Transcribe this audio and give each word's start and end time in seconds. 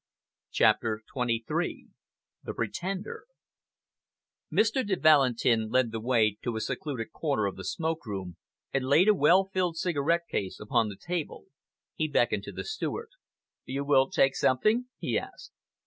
CHAPTER 0.49 1.01
XXIII 1.15 1.89
THE 2.43 2.53
PRETENDER 2.55 3.25
Mr. 4.51 4.83
de 4.83 4.95
Valentin 4.99 5.69
led 5.69 5.91
the 5.91 5.99
way 5.99 6.39
to 6.41 6.55
a 6.55 6.59
secluded 6.59 7.11
corner 7.11 7.45
of 7.45 7.55
the 7.55 7.63
smoke 7.63 8.03
room, 8.07 8.35
and 8.73 8.87
laid 8.87 9.09
a 9.09 9.13
well 9.13 9.51
filled 9.53 9.77
cigarette 9.77 10.27
case 10.27 10.59
upon 10.59 10.89
the 10.89 10.97
table. 10.97 11.45
He 11.93 12.07
beckoned 12.07 12.41
to 12.45 12.51
the 12.51 12.63
steward. 12.63 13.09
"You 13.65 13.83
will 13.85 14.09
take 14.09 14.35
something?" 14.35 14.87
he 14.97 15.19
asked. 15.19 15.51